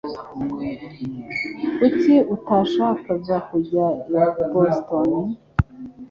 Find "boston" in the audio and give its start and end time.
4.51-5.25